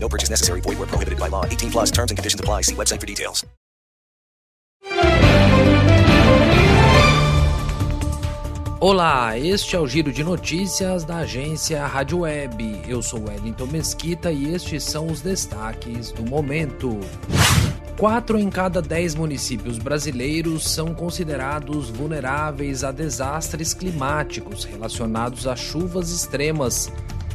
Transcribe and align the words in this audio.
No 0.00 0.08
purchase 0.08 0.30
necessary. 0.30 0.60
Void 0.60 0.78
where 0.78 0.86
prohibited 0.86 1.18
by 1.18 1.28
law. 1.28 1.44
18 1.44 1.70
plus 1.70 1.90
terms 1.90 2.10
and 2.10 2.16
conditions 2.16 2.40
apply. 2.40 2.62
See 2.62 2.74
website 2.74 3.00
for 3.00 3.06
details. 3.06 3.44
Olá, 8.80 9.36
este 9.36 9.74
é 9.74 9.80
o 9.80 9.88
Giro 9.88 10.12
de 10.12 10.22
Notícias 10.22 11.02
da 11.02 11.16
agência 11.16 11.84
Rádio 11.84 12.20
Web. 12.20 12.82
Eu 12.86 13.02
sou 13.02 13.24
Wellington 13.24 13.66
Mesquita 13.66 14.30
e 14.30 14.54
estes 14.54 14.84
são 14.84 15.08
os 15.08 15.20
destaques 15.20 16.12
do 16.12 16.22
momento. 16.22 17.00
Quatro 17.98 18.38
em 18.38 18.48
cada 18.48 18.80
dez 18.80 19.16
municípios 19.16 19.78
brasileiros 19.78 20.70
são 20.70 20.94
considerados 20.94 21.90
vulneráveis 21.90 22.84
a 22.84 22.92
desastres 22.92 23.74
climáticos 23.74 24.62
relacionados 24.62 25.48
a 25.48 25.56
chuvas 25.56 26.12
extremas. 26.12 26.88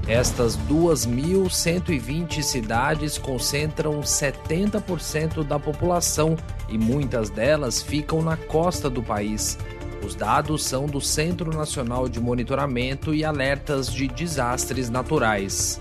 Estas 0.07 0.57
2.120 0.69 2.41
cidades 2.41 3.17
concentram 3.17 4.01
70% 4.01 5.43
da 5.45 5.57
população 5.57 6.35
e 6.67 6.77
muitas 6.77 7.29
delas 7.29 7.81
ficam 7.81 8.21
na 8.21 8.35
costa 8.35 8.89
do 8.89 9.01
país. 9.01 9.57
Os 10.05 10.13
dados 10.13 10.65
são 10.65 10.85
do 10.85 10.99
Centro 10.99 11.55
Nacional 11.55 12.09
de 12.09 12.19
Monitoramento 12.19 13.13
e 13.13 13.23
Alertas 13.23 13.91
de 13.91 14.09
Desastres 14.09 14.89
Naturais. 14.89 15.79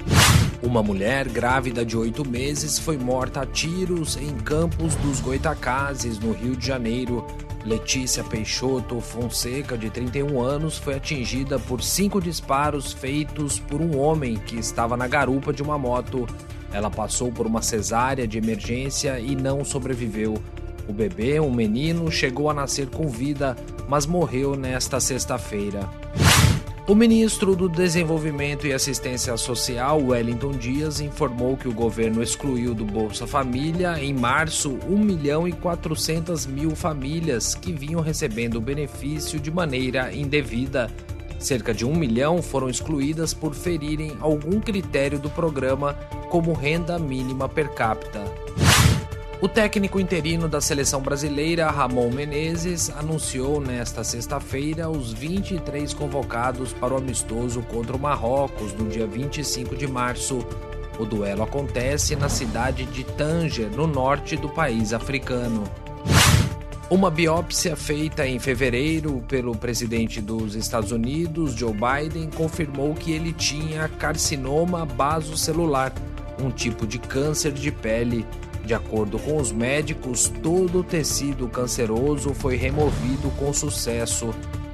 Uma 0.62 0.80
mulher 0.80 1.28
grávida 1.28 1.84
de 1.84 1.96
oito 1.96 2.26
meses 2.26 2.78
foi 2.78 2.96
morta 2.96 3.40
a 3.40 3.46
tiros 3.46 4.16
em 4.16 4.30
Campos 4.30 4.94
dos 4.94 5.18
Goitacazes, 5.18 6.20
no 6.20 6.30
Rio 6.32 6.54
de 6.54 6.64
Janeiro. 6.64 7.26
Letícia 7.66 8.22
Peixoto 8.22 9.00
Fonseca, 9.00 9.76
de 9.76 9.90
31 9.90 10.40
anos, 10.40 10.78
foi 10.78 10.94
atingida 10.94 11.58
por 11.58 11.82
cinco 11.82 12.20
disparos 12.20 12.92
feitos 12.92 13.58
por 13.58 13.80
um 13.80 13.98
homem 13.98 14.36
que 14.36 14.56
estava 14.56 14.96
na 14.96 15.08
garupa 15.08 15.52
de 15.52 15.64
uma 15.64 15.76
moto. 15.76 16.28
Ela 16.72 16.88
passou 16.88 17.32
por 17.32 17.44
uma 17.44 17.60
cesárea 17.60 18.26
de 18.26 18.38
emergência 18.38 19.18
e 19.18 19.34
não 19.34 19.64
sobreviveu. 19.64 20.40
O 20.88 20.92
bebê, 20.92 21.40
um 21.40 21.52
menino, 21.52 22.10
chegou 22.10 22.48
a 22.48 22.54
nascer 22.54 22.88
com 22.88 23.08
vida, 23.08 23.56
mas 23.88 24.06
morreu 24.06 24.54
nesta 24.54 25.00
sexta-feira. 25.00 25.90
O 26.84 26.96
ministro 26.96 27.54
do 27.54 27.68
Desenvolvimento 27.68 28.66
e 28.66 28.72
Assistência 28.72 29.36
Social, 29.36 30.02
Wellington 30.02 30.50
Dias, 30.50 31.00
informou 31.00 31.56
que 31.56 31.68
o 31.68 31.72
governo 31.72 32.20
excluiu 32.20 32.74
do 32.74 32.84
Bolsa 32.84 33.24
Família, 33.24 34.02
em 34.02 34.12
março, 34.12 34.80
1 34.88 34.98
milhão 34.98 35.46
e 35.46 35.52
400 35.52 36.44
mil 36.44 36.74
famílias 36.74 37.54
que 37.54 37.72
vinham 37.72 38.00
recebendo 38.00 38.56
o 38.56 38.60
benefício 38.60 39.38
de 39.38 39.48
maneira 39.48 40.12
indevida. 40.12 40.90
Cerca 41.38 41.72
de 41.72 41.86
1 41.86 41.94
milhão 41.94 42.42
foram 42.42 42.68
excluídas 42.68 43.32
por 43.32 43.54
ferirem 43.54 44.16
algum 44.20 44.58
critério 44.58 45.20
do 45.20 45.30
programa, 45.30 45.94
como 46.30 46.52
renda 46.52 46.98
mínima 46.98 47.48
per 47.48 47.72
capita. 47.74 48.24
O 49.42 49.48
técnico 49.48 49.98
interino 49.98 50.48
da 50.48 50.60
seleção 50.60 51.02
brasileira, 51.02 51.68
Ramon 51.68 52.12
Menezes, 52.12 52.90
anunciou 52.90 53.60
nesta 53.60 54.04
sexta-feira 54.04 54.88
os 54.88 55.12
23 55.12 55.92
convocados 55.92 56.72
para 56.72 56.94
o 56.94 56.96
amistoso 56.96 57.60
contra 57.62 57.96
o 57.96 57.98
Marrocos 57.98 58.72
no 58.72 58.88
dia 58.88 59.04
25 59.04 59.74
de 59.74 59.88
março. 59.88 60.46
O 60.96 61.04
duelo 61.04 61.42
acontece 61.42 62.14
na 62.14 62.28
cidade 62.28 62.84
de 62.84 63.02
Tanger, 63.02 63.68
no 63.68 63.88
norte 63.88 64.36
do 64.36 64.48
país 64.48 64.92
africano. 64.92 65.64
Uma 66.88 67.10
biópsia 67.10 67.74
feita 67.74 68.24
em 68.24 68.38
fevereiro 68.38 69.24
pelo 69.26 69.56
presidente 69.56 70.20
dos 70.20 70.54
Estados 70.54 70.92
Unidos, 70.92 71.52
Joe 71.54 71.74
Biden, 71.74 72.30
confirmou 72.30 72.94
que 72.94 73.10
ele 73.10 73.32
tinha 73.32 73.88
carcinoma 73.88 74.86
basocelular, 74.86 75.92
um 76.38 76.48
tipo 76.48 76.86
de 76.86 77.00
câncer 77.00 77.50
de 77.50 77.72
pele. 77.72 78.24
De 78.64 78.74
acordo 78.74 79.18
com 79.18 79.36
os 79.38 79.50
médicos, 79.50 80.32
todo 80.42 80.80
o 80.80 80.84
tecido 80.84 81.48
canceroso 81.48 82.32
foi 82.32 82.56
removido 82.56 83.30
com 83.36 83.52
sucesso. 83.52 84.32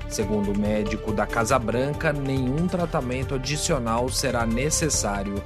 Segundo 0.09 0.53
o 0.53 0.59
médico 0.59 1.13
da 1.13 1.27
Casa 1.27 1.59
Branca, 1.59 2.13
nenhum 2.13 2.67
tratamento 2.67 3.35
adicional 3.35 4.09
será 4.09 4.47
necessário. 4.47 5.43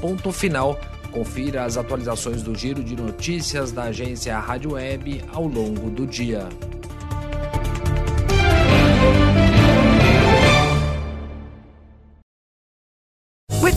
Ponto 0.00 0.32
final. 0.32 0.78
Confira 1.10 1.64
as 1.64 1.76
atualizações 1.76 2.42
do 2.42 2.56
Giro 2.56 2.82
de 2.82 2.96
Notícias 2.96 3.70
da 3.70 3.84
agência 3.84 4.36
Rádio 4.36 4.72
Web 4.72 5.22
ao 5.32 5.46
longo 5.46 5.88
do 5.88 6.06
dia. 6.06 6.48